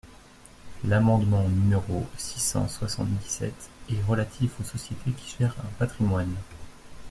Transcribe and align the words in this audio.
L’amendement 0.83 1.47
numéro 1.47 2.07
six 2.17 2.39
cent 2.39 2.67
soixante-dix-sept 2.67 3.69
est 3.91 4.01
relatif 4.07 4.59
aux 4.59 4.63
sociétés 4.63 5.11
qui 5.11 5.35
gèrent 5.37 5.55
un 5.63 5.77
patrimoine. 5.77 6.33